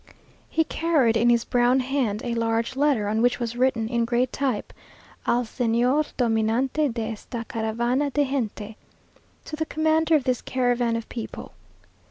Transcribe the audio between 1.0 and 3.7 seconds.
in his brown hand a large letter, on which was